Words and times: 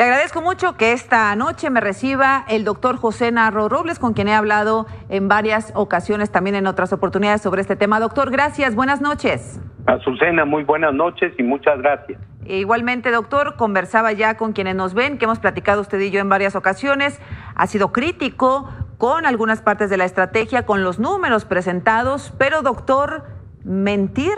Le 0.00 0.04
agradezco 0.04 0.40
mucho 0.40 0.78
que 0.78 0.92
esta 0.92 1.36
noche 1.36 1.68
me 1.68 1.78
reciba 1.78 2.46
el 2.48 2.64
doctor 2.64 2.96
José 2.96 3.30
Narro 3.32 3.68
Robles, 3.68 3.98
con 3.98 4.14
quien 4.14 4.28
he 4.28 4.34
hablado 4.34 4.86
en 5.10 5.28
varias 5.28 5.72
ocasiones, 5.74 6.30
también 6.32 6.56
en 6.56 6.66
otras 6.66 6.94
oportunidades 6.94 7.42
sobre 7.42 7.60
este 7.60 7.76
tema. 7.76 8.00
Doctor, 8.00 8.30
gracias, 8.30 8.74
buenas 8.74 9.02
noches. 9.02 9.60
Azucena, 9.84 10.46
muy 10.46 10.64
buenas 10.64 10.94
noches 10.94 11.34
y 11.36 11.42
muchas 11.42 11.76
gracias. 11.82 12.18
Igualmente, 12.46 13.10
doctor, 13.10 13.56
conversaba 13.56 14.12
ya 14.12 14.38
con 14.38 14.54
quienes 14.54 14.74
nos 14.74 14.94
ven, 14.94 15.18
que 15.18 15.26
hemos 15.26 15.38
platicado 15.38 15.82
usted 15.82 16.00
y 16.00 16.10
yo 16.10 16.20
en 16.20 16.30
varias 16.30 16.56
ocasiones. 16.56 17.20
Ha 17.54 17.66
sido 17.66 17.92
crítico 17.92 18.70
con 18.96 19.26
algunas 19.26 19.60
partes 19.60 19.90
de 19.90 19.98
la 19.98 20.06
estrategia, 20.06 20.64
con 20.64 20.82
los 20.82 20.98
números 20.98 21.44
presentados, 21.44 22.32
pero 22.38 22.62
doctor, 22.62 23.24
mentir 23.64 24.32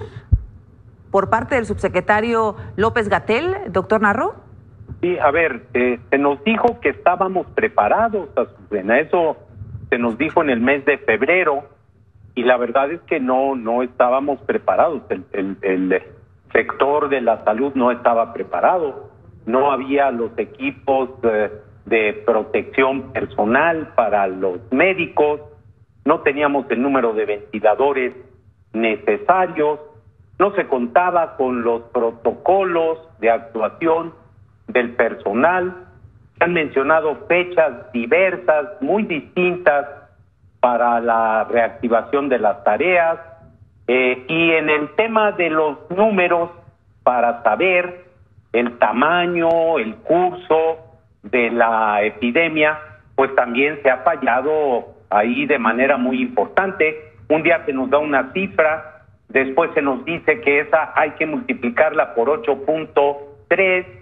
por 1.12 1.30
parte 1.30 1.54
del 1.54 1.66
subsecretario 1.66 2.56
López 2.74 3.08
Gatel, 3.08 3.54
doctor 3.68 4.00
Narro. 4.00 4.41
Sí, 5.02 5.18
a 5.18 5.32
ver, 5.32 5.64
eh, 5.74 5.98
se 6.10 6.16
nos 6.16 6.42
dijo 6.44 6.78
que 6.78 6.90
estábamos 6.90 7.48
preparados, 7.48 8.28
Azucena. 8.36 9.00
Eso 9.00 9.36
se 9.90 9.98
nos 9.98 10.16
dijo 10.16 10.42
en 10.42 10.50
el 10.50 10.60
mes 10.60 10.84
de 10.84 10.96
febrero 10.98 11.64
y 12.36 12.44
la 12.44 12.56
verdad 12.56 12.92
es 12.92 13.00
que 13.02 13.18
no, 13.18 13.56
no 13.56 13.82
estábamos 13.82 14.40
preparados. 14.42 15.02
El, 15.10 15.56
el 15.62 16.02
sector 16.52 17.08
de 17.08 17.20
la 17.20 17.42
salud 17.42 17.72
no 17.74 17.90
estaba 17.90 18.32
preparado. 18.32 19.10
No 19.44 19.72
había 19.72 20.12
los 20.12 20.38
equipos 20.38 21.10
eh, 21.24 21.50
de 21.84 22.22
protección 22.24 23.12
personal 23.12 23.94
para 23.96 24.28
los 24.28 24.60
médicos. 24.70 25.40
No 26.04 26.20
teníamos 26.20 26.70
el 26.70 26.80
número 26.80 27.12
de 27.12 27.26
ventiladores 27.26 28.14
necesarios. 28.72 29.80
No 30.38 30.54
se 30.54 30.68
contaba 30.68 31.36
con 31.36 31.62
los 31.62 31.82
protocolos 31.90 33.00
de 33.18 33.30
actuación 33.30 34.21
del 34.72 34.90
personal. 34.94 35.74
Se 36.38 36.44
han 36.44 36.52
mencionado 36.52 37.26
fechas 37.28 37.92
diversas, 37.92 38.80
muy 38.80 39.04
distintas 39.04 39.86
para 40.60 41.00
la 41.00 41.44
reactivación 41.44 42.28
de 42.28 42.38
las 42.38 42.62
tareas. 42.64 43.18
Eh, 43.88 44.24
y 44.28 44.50
en 44.52 44.70
el 44.70 44.90
tema 44.94 45.32
de 45.32 45.50
los 45.50 45.90
números, 45.90 46.50
para 47.02 47.42
saber 47.42 48.04
el 48.52 48.78
tamaño, 48.78 49.78
el 49.78 49.96
curso 49.96 50.78
de 51.22 51.50
la 51.50 52.02
epidemia, 52.02 52.78
pues 53.14 53.34
también 53.34 53.80
se 53.82 53.90
ha 53.90 53.98
fallado 53.98 54.94
ahí 55.10 55.46
de 55.46 55.58
manera 55.58 55.96
muy 55.96 56.20
importante. 56.20 57.12
Un 57.28 57.42
día 57.42 57.64
se 57.64 57.72
nos 57.72 57.90
da 57.90 57.98
una 57.98 58.32
cifra, 58.32 59.04
después 59.28 59.70
se 59.74 59.82
nos 59.82 60.04
dice 60.04 60.40
que 60.40 60.60
esa 60.60 60.92
hay 60.94 61.10
que 61.12 61.26
multiplicarla 61.26 62.14
por 62.14 62.28
8.3 62.28 64.01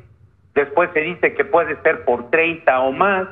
después 0.54 0.90
se 0.92 1.00
dice 1.00 1.34
que 1.34 1.44
puede 1.44 1.80
ser 1.82 2.04
por 2.04 2.30
30 2.30 2.80
o 2.80 2.92
más. 2.92 3.28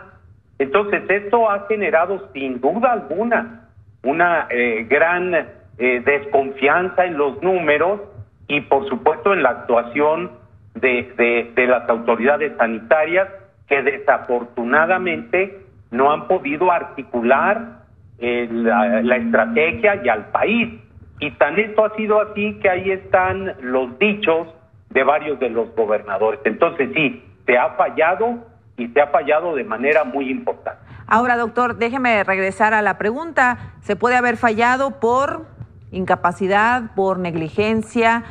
Entonces, 0.59 1.03
esto 1.09 1.51
ha 1.51 1.67
generado 1.67 2.29
sin 2.33 2.61
duda 2.61 2.93
alguna 2.93 3.69
una 4.03 4.47
eh, 4.51 4.87
gran 4.89 5.35
eh, 5.35 6.03
desconfianza 6.05 7.05
en 7.05 7.19
los 7.19 7.43
números 7.43 8.01
y, 8.47 8.61
por 8.63 8.89
supuesto, 8.89 9.33
en 9.33 9.43
la 9.43 9.51
actuación 9.51 10.31
de, 10.75 11.53
las 11.57 11.89
autoridades 11.89 12.57
sanitarias 12.57 13.29
que 13.69 13.83
desafortunadamente 13.83 15.61
no 15.91 16.13
han 16.13 16.29
podido 16.29 16.71
articular 16.71 17.81
eh, 18.19 18.49
la 18.51 19.17
estrategia 19.17 20.01
y 20.05 20.09
al 20.09 20.27
país. 20.31 20.81
Y 21.21 21.31
tan 21.33 21.59
esto 21.59 21.85
ha 21.85 21.95
sido 21.97 22.21
así 22.21 22.55
que 22.61 22.71
ahí 22.71 22.91
están 22.93 23.55
los 23.61 23.99
dichos 23.99 24.49
de 24.91 25.05
varios 25.05 25.39
de 25.39 25.51
los 25.51 25.75
gobernadores. 25.75 26.41
Entonces 26.45 26.91
sí, 26.95 27.23
se 27.47 27.59
ha 27.59 27.71
fallado 27.71 28.47
y 28.77 28.89
se 28.89 29.01
ha 29.01 29.09
fallado 29.09 29.55
de 29.55 29.65
manera 29.65 30.05
muy 30.05 30.31
importante. 30.31 30.81
Ahora, 31.07 31.37
doctor, 31.37 31.77
déjeme 31.77 32.23
regresar 32.25 32.75
a 32.75 32.83
la 32.83 32.99
pregunta. 32.99 33.73
¿Se 33.81 33.97
puede 33.97 34.17
haber 34.17 34.37
fallado 34.37 35.01
por 35.01 35.47
incapacidad, 35.91 36.95
por 36.95 37.19
negligencia, 37.19 38.25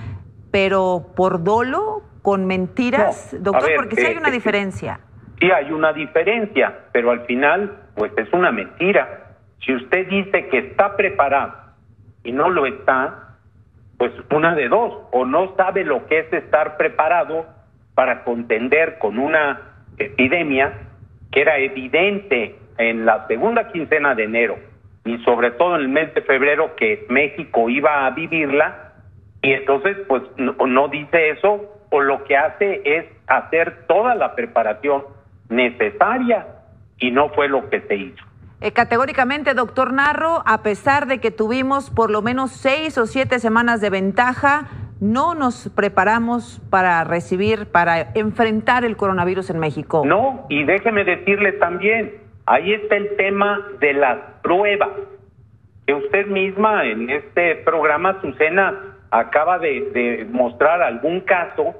pero 0.51 1.07
por 1.15 1.43
dolo, 1.43 2.03
con 2.21 2.45
mentiras? 2.45 3.35
doctor, 3.41 3.71
porque 3.75 3.95
sí 3.95 4.05
hay 4.05 4.13
eh, 4.13 4.19
una 4.19 4.29
diferencia. 4.29 4.99
Sí 5.39 5.51
hay 5.51 5.71
una 5.71 5.91
diferencia, 5.93 6.85
pero 6.91 7.11
al 7.11 7.21
final, 7.25 7.79
pues 7.95 8.11
es 8.17 8.31
una 8.31 8.51
mentira. 8.51 9.35
Si 9.65 9.73
usted 9.73 10.07
dice 10.07 10.47
que 10.47 10.59
está 10.59 10.95
preparado 10.95 11.53
y 12.23 12.31
no 12.31 12.49
lo 12.49 12.65
está, 12.65 13.26
pues 13.97 14.11
una 14.31 14.55
de 14.55 14.69
dos, 14.69 14.93
o 15.11 15.25
no 15.25 15.55
sabe 15.55 15.83
lo 15.83 16.05
que 16.07 16.19
es 16.19 16.33
estar 16.33 16.77
preparado 16.77 17.45
para 17.95 18.23
contender 18.23 18.99
con 18.99 19.17
una 19.17 19.59
epidemia 19.97 20.73
que 21.31 21.41
era 21.41 21.57
evidente 21.57 22.55
en 22.77 23.05
la 23.05 23.25
segunda 23.27 23.71
quincena 23.71 24.13
de 24.13 24.25
enero 24.25 24.57
y 25.03 25.17
sobre 25.23 25.51
todo 25.51 25.75
en 25.75 25.81
el 25.81 25.89
mes 25.89 26.13
de 26.13 26.21
febrero 26.21 26.75
que 26.75 27.05
México 27.09 27.69
iba 27.69 28.05
a 28.05 28.11
vivirla 28.11 28.93
y 29.41 29.53
entonces 29.53 29.97
pues 30.07 30.21
no, 30.37 30.53
no 30.67 30.87
dice 30.89 31.31
eso 31.31 31.77
o 31.89 32.01
lo 32.01 32.23
que 32.25 32.37
hace 32.37 32.81
es 32.83 33.05
hacer 33.27 33.87
toda 33.87 34.13
la 34.15 34.35
preparación 34.35 35.03
necesaria 35.49 36.45
y 36.99 37.11
no 37.11 37.29
fue 37.29 37.47
lo 37.47 37.69
que 37.69 37.81
se 37.81 37.95
hizo. 37.95 38.25
Eh, 38.59 38.71
categóricamente, 38.71 39.53
doctor 39.53 39.93
Narro, 39.93 40.41
a 40.47 40.63
pesar 40.63 41.05
de 41.05 41.19
que 41.19 41.29
tuvimos 41.29 41.91
por 41.91 42.09
lo 42.09 42.23
menos 42.23 42.51
seis 42.51 42.97
o 42.97 43.05
siete 43.05 43.37
semanas 43.37 43.81
de 43.81 43.91
ventaja, 43.91 44.67
no 44.99 45.35
nos 45.35 45.69
preparamos 45.75 46.59
para 46.71 47.03
recibir, 47.03 47.67
para 47.67 48.13
enfrentar 48.15 48.83
el 48.83 48.97
coronavirus 48.97 49.51
en 49.51 49.59
México. 49.59 50.03
No, 50.05 50.47
y 50.49 50.63
déjeme 50.63 51.03
decirle 51.03 51.51
también, 51.53 52.15
ahí 52.47 52.73
está 52.73 52.95
el 52.95 53.15
tema 53.15 53.59
de 53.79 53.93
las 53.93 54.17
pruebas, 54.41 54.89
que 55.85 55.93
usted 55.93 56.25
misma 56.25 56.85
en 56.85 57.11
este 57.11 57.57
programa, 57.57 58.19
Susana, 58.21 58.97
acaba 59.11 59.59
de, 59.59 60.27
mostrar 60.31 60.81
algún 60.81 61.21
caso 61.21 61.75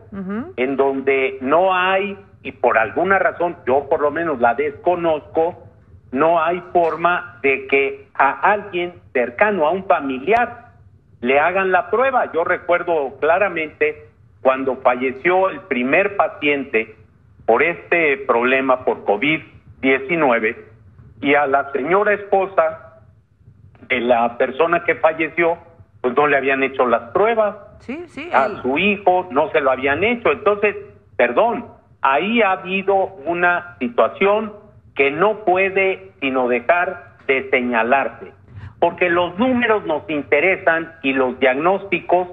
en 0.56 0.78
donde 0.78 1.40
no 1.42 1.74
hay, 1.74 2.18
y 2.44 2.52
por 2.52 2.78
alguna 2.78 3.18
razón, 3.18 3.58
yo 3.66 3.90
por 3.90 4.00
lo 4.00 4.12
menos 4.12 4.40
la 4.40 4.54
desconozco, 4.54 5.67
no 6.12 6.42
hay 6.42 6.62
forma 6.72 7.40
de 7.42 7.68
que 7.68 8.08
a 8.14 8.32
alguien 8.52 8.94
cercano, 9.14 9.68
a 9.68 9.72
un 9.72 9.86
familiar, 9.86 10.68
le 11.22 11.40
hagan 11.40 11.72
la 11.72 11.90
prueba. 11.90 12.32
Yo 12.32 12.44
recuerdo 12.44 13.18
claramente 13.20 14.08
cuando 14.42 14.78
falleció 14.78 15.50
el 15.50 15.62
primer 15.62 16.16
paciente 16.16 16.96
por 17.46 17.64
este 17.64 18.18
problema, 18.18 18.86
por 18.86 19.06
COVID-19, 19.06 20.56
y 21.22 21.34
a 21.34 21.48
la 21.48 21.72
señora 21.72 22.14
esposa 22.14 23.02
de 23.88 24.00
la 24.02 24.38
persona 24.38 24.84
que 24.84 24.96
falleció, 24.96 25.58
pues 26.02 26.16
no 26.16 26.28
le 26.28 26.38
habían 26.38 26.64
hecho 26.64 26.86
las 26.86 27.12
pruebas. 27.12 27.56
Sí, 27.80 28.04
sí. 28.08 28.30
A 28.34 28.62
su 28.62 28.78
hijo 28.78 29.28
no 29.32 29.50
se 29.52 29.62
lo 29.62 29.72
habían 29.72 30.04
hecho. 30.04 30.32
Entonces, 30.32 30.76
perdón, 31.16 31.66
ahí 32.02 32.42
ha 32.42 32.52
habido 32.52 32.96
una 33.26 33.76
situación 33.80 34.54
que 34.98 35.12
no 35.12 35.46
puede 35.46 36.12
sino 36.20 36.50
dejar 36.50 37.18
de 37.28 37.50
señalarse, 37.52 38.34
porque 38.80 39.10
los 39.10 39.38
números 39.38 39.86
nos 39.86 40.10
interesan 40.10 40.92
y 41.04 41.14
los 41.14 41.40
diagnósticos 41.40 42.28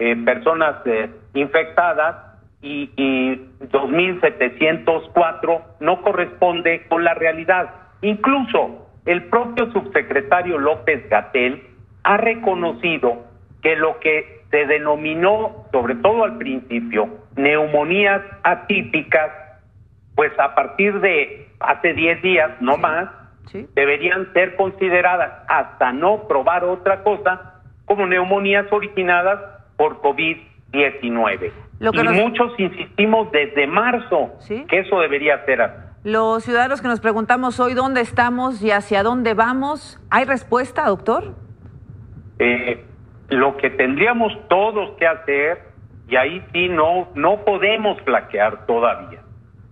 eh, 0.00 0.16
personas 0.24 0.84
eh, 0.86 1.08
infectadas 1.34 2.16
y, 2.60 2.90
y 2.96 3.36
2.704 3.60 5.62
no 5.78 6.02
corresponde 6.02 6.84
con 6.88 7.04
la 7.04 7.14
realidad. 7.14 7.70
Incluso 8.02 8.88
el 9.06 9.26
propio 9.26 9.70
subsecretario 9.70 10.58
López 10.58 11.08
Gatel 11.08 11.62
ha 12.02 12.16
reconocido 12.16 13.22
que 13.62 13.76
lo 13.76 14.00
que 14.00 14.42
se 14.54 14.66
denominó, 14.66 15.66
sobre 15.72 15.96
todo 15.96 16.22
al 16.22 16.38
principio, 16.38 17.08
neumonías 17.34 18.22
atípicas, 18.44 19.32
pues 20.14 20.30
a 20.38 20.54
partir 20.54 21.00
de 21.00 21.48
hace 21.58 21.92
10 21.92 22.22
días, 22.22 22.52
no 22.60 22.76
más, 22.76 23.08
deberían 23.74 24.32
ser 24.32 24.54
consideradas 24.54 25.32
hasta 25.48 25.92
no 25.92 26.28
probar 26.28 26.62
otra 26.62 27.02
cosa 27.02 27.62
como 27.84 28.06
neumonías 28.06 28.70
originadas 28.70 29.40
por 29.76 30.00
COVID-19. 30.02 31.50
Y 31.80 32.08
muchos 32.22 32.52
insistimos 32.56 33.32
desde 33.32 33.66
marzo 33.66 34.34
que 34.68 34.78
eso 34.78 35.00
debería 35.00 35.44
ser 35.46 35.62
así. 35.62 35.82
Los 36.04 36.44
ciudadanos 36.44 36.80
que 36.80 36.86
nos 36.86 37.00
preguntamos 37.00 37.58
hoy 37.58 37.74
dónde 37.74 38.02
estamos 38.02 38.62
y 38.62 38.70
hacia 38.70 39.02
dónde 39.02 39.34
vamos, 39.34 39.98
¿hay 40.10 40.24
respuesta, 40.26 40.86
doctor? 40.86 41.34
Eh, 42.38 42.84
lo 43.34 43.56
que 43.56 43.70
tendríamos 43.70 44.32
todos 44.48 44.96
que 44.98 45.06
hacer, 45.06 45.58
y 46.08 46.16
ahí 46.16 46.42
sí 46.52 46.68
no, 46.68 47.08
no 47.14 47.44
podemos 47.44 48.00
flaquear 48.02 48.66
todavía, 48.66 49.20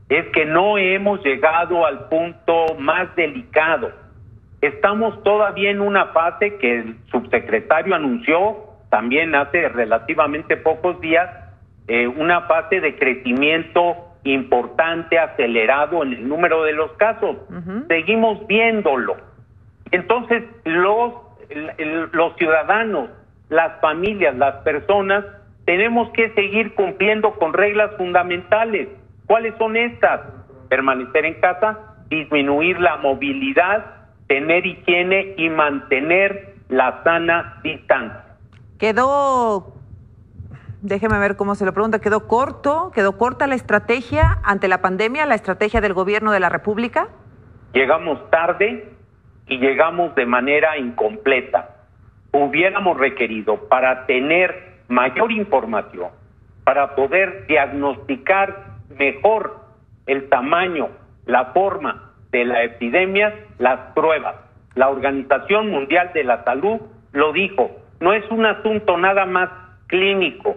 es 0.09 0.27
que 0.29 0.45
no 0.45 0.79
hemos 0.79 1.23
llegado 1.25 1.87
al 1.87 2.09
punto 2.09 2.75
más 2.79 3.15
delicado. 3.17 3.93
Estamos 4.61 5.23
todavía 5.23 5.71
en 5.71 5.81
una 5.81 6.07
fase 6.07 6.57
que 6.59 6.81
el 6.81 6.97
subsecretario 7.11 7.95
anunció 7.95 8.73
también 8.91 9.35
hace 9.35 9.69
relativamente 9.71 10.57
pocos 10.59 11.01
días, 11.01 11.29
eh, 11.89 12.07
una 12.07 12.43
fase 12.43 12.81
de 12.81 12.97
crecimiento 12.97 13.97
importante, 14.25 15.19
acelerado 15.19 16.03
en 16.03 16.13
el 16.13 16.29
número 16.29 16.63
de 16.65 16.75
los 16.75 16.93
casos. 16.93 17.37
Seguimos 17.89 18.47
viéndolo. 18.47 19.17
Entonces, 19.91 20.45
los, 20.65 21.15
los 22.13 22.37
ciudadanos, 22.37 23.11
las 23.53 23.79
familias, 23.81 24.35
las 24.37 24.57
personas, 24.63 25.25
tenemos 25.67 26.11
que 26.13 26.33
seguir 26.35 26.75
cumpliendo 26.75 27.35
con 27.35 27.53
reglas 27.53 27.91
fundamentales. 27.99 28.89
¿Cuáles 29.27 29.55
son 29.59 29.77
estas? 29.77 30.23
Permanecer 30.69 31.27
en 31.27 31.35
casa, 31.41 31.79
disminuir 32.09 32.81
la 32.81 32.97
movilidad, 32.97 33.85
tener 34.27 34.65
higiene 34.65 35.35
y 35.37 35.51
mantener 35.51 36.55
la 36.71 37.03
sana 37.05 37.61
distancia. 37.63 38.25
Quedó 38.79 39.75
déjeme 40.81 41.19
ver 41.19 41.37
cómo 41.37 41.55
se 41.55 41.67
lo 41.67 41.75
pregunta, 41.75 42.01
¿quedó 42.01 42.27
corto, 42.27 42.91
quedó 42.95 43.19
corta 43.19 43.47
la 43.47 43.55
estrategia 43.55 44.39
ante 44.43 44.67
la 44.67 44.81
pandemia, 44.81 45.27
la 45.27 45.35
estrategia 45.35 45.83
del 45.83 45.93
gobierno 45.93 46.33
de 46.33 46.41
la 46.41 46.49
República? 46.49 47.09
Llegamos 47.75 48.31
tarde 48.31 48.93
y 49.47 49.59
llegamos 49.59 50.15
de 50.15 50.25
manera 50.25 50.79
incompleta. 50.79 51.82
Hubiéramos 52.33 52.99
requerido 52.99 53.69
para 53.69 54.07
tener 54.07 54.73
mayor 54.89 55.33
información, 55.33 56.11
para 56.65 56.95
poder 56.95 57.47
diagnosticar 57.47 58.73
mejor 58.99 59.61
el 60.07 60.29
tamaño, 60.29 60.89
la 61.27 61.47
forma 61.47 62.13
de 62.31 62.45
la 62.45 62.63
epidemia, 62.65 63.35
las 63.59 63.93
pruebas. 63.95 64.37
La 64.75 64.89
Organización 64.89 65.71
Mundial 65.71 66.11
de 66.15 66.25
la 66.25 66.43
Salud 66.45 66.81
lo 67.13 67.33
dijo, 67.33 67.71
no 68.01 68.13
es 68.13 68.29
un 68.31 68.47
asunto 68.47 68.97
nada 68.97 69.27
más 69.27 69.51
clínico, 69.87 70.57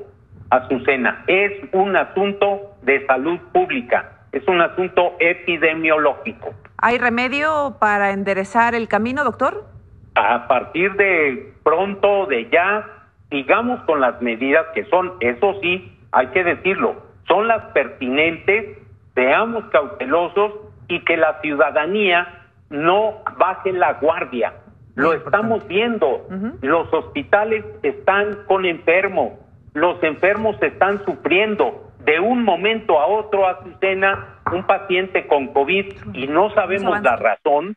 Azucena, 0.49 1.23
es 1.27 1.51
un 1.73 1.95
asunto 1.97 2.75
de 2.83 3.05
salud 3.07 3.39
pública, 3.51 4.19
es 4.31 4.47
un 4.47 4.61
asunto 4.61 5.15
epidemiológico. 5.19 6.53
¿Hay 6.77 6.97
remedio 6.97 7.77
para 7.79 8.11
enderezar 8.11 8.75
el 8.75 8.87
camino, 8.87 9.23
doctor? 9.23 9.65
A 10.15 10.47
partir 10.47 10.93
de 10.93 11.53
pronto, 11.63 12.25
de 12.25 12.49
ya, 12.49 12.85
sigamos 13.29 13.81
con 13.81 13.99
las 13.99 14.21
medidas 14.21 14.65
que 14.73 14.85
son, 14.85 15.13
eso 15.19 15.59
sí, 15.61 15.97
hay 16.11 16.27
que 16.27 16.43
decirlo, 16.43 16.95
son 17.27 17.47
las 17.47 17.63
pertinentes, 17.73 18.77
seamos 19.13 19.65
cautelosos 19.65 20.53
y 20.87 21.03
que 21.03 21.17
la 21.17 21.41
ciudadanía 21.41 22.45
no 22.69 23.23
baje 23.37 23.73
la 23.73 23.93
guardia. 23.93 24.53
Lo 24.95 25.11
estamos 25.11 25.67
viendo, 25.67 26.25
los 26.61 26.91
hospitales 26.93 27.65
están 27.83 28.45
con 28.47 28.65
enfermos, 28.65 29.33
los 29.73 30.01
enfermos 30.03 30.55
están 30.61 31.03
sufriendo. 31.03 31.81
De 32.05 32.19
un 32.19 32.43
momento 32.43 32.99
a 32.99 33.07
otro, 33.07 33.47
Azucena, 33.47 34.39
un 34.53 34.63
paciente 34.65 35.27
con 35.27 35.47
COVID 35.47 36.13
y 36.13 36.27
no 36.27 36.49
sabemos 36.51 37.01
la 37.01 37.15
razón, 37.17 37.75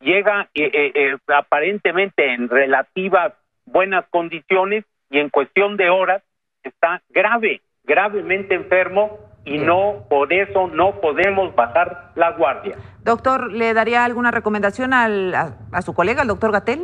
llega 0.00 0.48
eh, 0.54 0.70
eh, 0.72 0.92
eh, 0.94 1.16
aparentemente 1.28 2.32
en 2.32 2.48
relativas 2.48 3.32
buenas 3.66 4.06
condiciones 4.10 4.84
y 5.10 5.18
en 5.18 5.30
cuestión 5.30 5.76
de 5.76 5.90
horas 5.90 6.22
está 6.62 7.02
grave, 7.10 7.60
gravemente 7.84 8.54
enfermo 8.54 9.18
y 9.44 9.58
no, 9.58 10.04
por 10.10 10.32
eso 10.32 10.68
no 10.68 11.00
podemos 11.00 11.54
bajar 11.54 12.12
la 12.14 12.32
guardia. 12.32 12.76
Doctor, 13.02 13.50
¿le 13.50 13.72
daría 13.72 14.04
alguna 14.04 14.30
recomendación 14.30 14.92
al, 14.92 15.34
a, 15.34 15.56
a, 15.72 15.82
su 15.82 15.94
colega, 15.94 16.22
el 16.22 16.28
doctor 16.28 16.52
Gatel? 16.52 16.82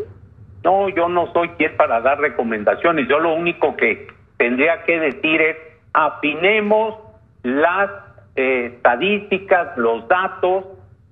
No, 0.62 0.88
yo 0.88 1.08
no 1.08 1.30
soy 1.34 1.50
quien 1.50 1.76
para 1.76 2.00
dar 2.00 2.18
recomendaciones. 2.18 3.06
Yo 3.06 3.18
lo 3.18 3.34
único 3.34 3.76
que 3.76 4.08
tendría 4.38 4.82
que 4.84 4.98
decir 4.98 5.42
es 5.42 5.56
afinemos 5.92 6.94
las 7.42 7.90
eh, 8.36 8.72
estadísticas, 8.74 9.76
los 9.76 10.08
datos 10.08 10.64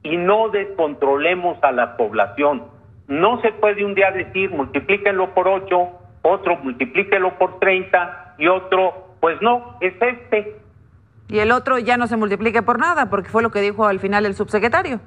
y 0.02 0.16
no 0.16 0.48
descontrolemos 0.48 1.58
a 1.62 1.72
la 1.72 1.96
población. 1.96 2.64
No 3.08 3.40
se 3.40 3.52
puede 3.52 3.84
un 3.84 3.94
día 3.94 4.10
decir 4.10 4.50
multiplíquenlo 4.50 5.34
por 5.34 5.48
8, 5.48 5.88
otro 6.22 6.56
multiplíquenlo 6.62 7.38
por 7.38 7.58
30 7.58 8.34
y 8.38 8.48
otro, 8.48 9.14
pues 9.20 9.40
no, 9.40 9.76
es 9.80 9.94
este. 10.00 10.56
Y 11.28 11.38
el 11.38 11.50
otro 11.50 11.78
ya 11.78 11.96
no 11.96 12.06
se 12.06 12.16
multiplique 12.16 12.62
por 12.62 12.78
nada, 12.78 13.08
porque 13.08 13.28
fue 13.28 13.42
lo 13.42 13.50
que 13.50 13.60
dijo 13.60 13.86
al 13.86 14.00
final 14.00 14.26
el 14.26 14.34
subsecretario. 14.34 15.00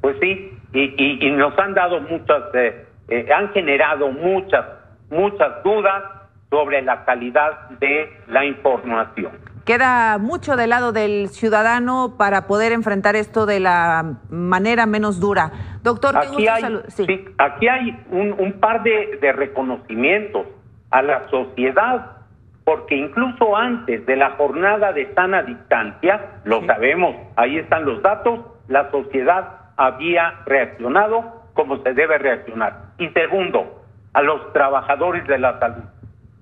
Pues 0.00 0.16
sí, 0.20 0.58
y, 0.72 1.26
y, 1.26 1.30
nos 1.32 1.58
han 1.58 1.74
dado 1.74 2.00
muchas, 2.00 2.54
eh, 2.54 2.86
eh, 3.08 3.28
han 3.34 3.52
generado 3.52 4.10
muchas, 4.10 4.64
muchas 5.10 5.62
dudas 5.62 6.02
sobre 6.50 6.82
la 6.82 7.04
calidad 7.04 7.70
de 7.80 8.10
la 8.28 8.44
información. 8.44 9.32
Queda 9.70 10.18
mucho 10.18 10.56
del 10.56 10.70
lado 10.70 10.90
del 10.90 11.28
ciudadano 11.28 12.16
para 12.18 12.48
poder 12.48 12.72
enfrentar 12.72 13.14
esto 13.14 13.46
de 13.46 13.60
la 13.60 14.16
manera 14.28 14.84
menos 14.84 15.20
dura. 15.20 15.52
Doctor, 15.84 16.16
aquí 16.16 16.48
hay, 16.48 16.64
sí. 16.88 17.06
aquí 17.38 17.68
hay 17.68 17.96
un, 18.10 18.54
par 18.58 18.82
de, 18.82 19.18
de 19.20 19.30
reconocimientos 19.30 20.44
a 20.90 21.02
la 21.02 21.28
sociedad, 21.28 22.16
porque 22.64 22.96
incluso 22.96 23.56
antes 23.56 24.04
de 24.06 24.16
la 24.16 24.30
jornada 24.30 24.92
de 24.92 25.14
sana 25.14 25.44
distancia, 25.44 26.40
lo 26.42 26.66
sabemos, 26.66 27.14
ahí 27.36 27.58
están 27.58 27.84
los 27.84 28.02
datos, 28.02 28.40
la 28.66 28.90
sociedad 28.90 29.70
había 29.76 30.32
reaccionado 30.46 31.44
como 31.54 31.80
se 31.84 31.94
debe 31.94 32.18
reaccionar. 32.18 32.86
Y 32.98 33.08
segundo, 33.10 33.84
a 34.14 34.22
los 34.22 34.52
trabajadores 34.52 35.28
de 35.28 35.38
la 35.38 35.60
salud 35.60 35.84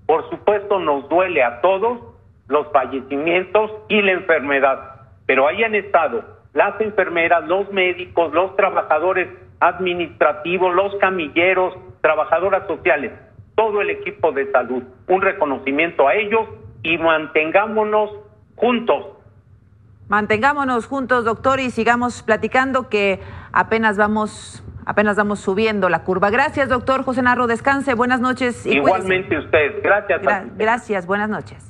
por 0.09 0.27
supuesto, 0.31 0.79
nos 0.79 1.07
duele 1.11 1.43
a 1.43 1.61
todos 1.61 2.08
los 2.49 2.67
fallecimientos 2.73 3.71
y 3.89 4.03
la 4.03 4.13
enfermedad, 4.13 5.03
pero 5.27 5.47
ahí 5.47 5.63
han 5.63 5.75
estado 5.75 6.25
las 6.55 6.81
enfermeras, 6.81 7.47
los 7.47 7.71
médicos, 7.71 8.33
los 8.33 8.57
trabajadores 8.57 9.29
administrativos, 9.61 10.75
los 10.75 10.95
camilleros, 10.97 11.75
trabajadoras 12.01 12.67
sociales, 12.67 13.13
todo 13.55 13.81
el 13.81 13.91
equipo 13.91 14.33
de 14.33 14.51
salud. 14.51 14.83
Un 15.09 15.21
reconocimiento 15.21 16.09
a 16.09 16.15
ellos 16.15 16.49
y 16.83 16.97
mantengámonos 16.99 18.11
juntos. 18.57 19.19
Mantengámonos 20.09 20.87
juntos, 20.87 21.25
doctor, 21.25 21.61
y 21.61 21.71
sigamos 21.71 22.23
platicando 22.23 22.89
que 22.89 23.21
apenas 23.53 23.99
vamos 23.99 24.65
apenas 24.87 25.17
vamos 25.17 25.41
subiendo 25.41 25.91
la 25.91 26.03
curva. 26.03 26.31
Gracias, 26.31 26.71
doctor 26.71 27.05
José 27.05 27.21
Narro. 27.21 27.47
Descanse. 27.47 27.93
Buenas 27.93 28.21
noches. 28.21 28.65
Igualmente 28.65 29.37
usted. 29.37 29.83
Gracias. 29.83 30.23
gracias. 30.57 31.07
Buenas 31.07 31.29
noches. 31.29 31.68